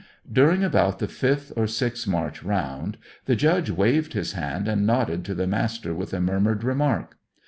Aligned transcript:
During 0.31 0.63
about 0.63 0.97
the 0.97 1.07
fifth 1.07 1.53
or 1.55 1.67
sixth 1.67 2.07
march 2.07 2.41
round 2.41 2.97
the 3.25 3.35
Judge 3.35 3.69
waved 3.69 4.13
his 4.13 4.31
hand 4.31 4.67
and 4.67 4.83
nodded 4.83 5.23
to 5.25 5.35
the 5.35 5.45
Master 5.45 5.93
with 5.93 6.11
a 6.11 6.19
murmured 6.19 6.63
remark. 6.63 7.17